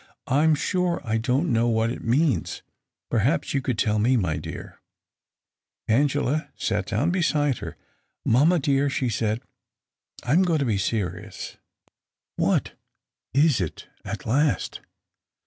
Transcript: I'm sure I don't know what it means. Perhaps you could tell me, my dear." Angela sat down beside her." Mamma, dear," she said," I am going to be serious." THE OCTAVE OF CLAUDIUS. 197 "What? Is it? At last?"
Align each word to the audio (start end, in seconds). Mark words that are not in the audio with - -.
I'm 0.25 0.55
sure 0.55 0.99
I 1.03 1.19
don't 1.19 1.53
know 1.53 1.67
what 1.67 1.91
it 1.91 2.03
means. 2.03 2.63
Perhaps 3.11 3.53
you 3.53 3.61
could 3.61 3.77
tell 3.77 3.99
me, 3.99 4.17
my 4.17 4.37
dear." 4.37 4.81
Angela 5.87 6.49
sat 6.55 6.87
down 6.87 7.11
beside 7.11 7.59
her." 7.59 7.77
Mamma, 8.25 8.57
dear," 8.57 8.89
she 8.89 9.09
said," 9.09 9.43
I 10.23 10.33
am 10.33 10.41
going 10.41 10.57
to 10.57 10.65
be 10.65 10.79
serious." 10.79 11.57
THE 12.35 12.43
OCTAVE 12.43 12.49
OF 12.49 12.63
CLAUDIUS. 12.63 12.77
197 13.37 13.41
"What? 13.45 13.45
Is 13.45 13.61
it? 13.61 13.87
At 14.03 14.25
last?" 14.25 14.79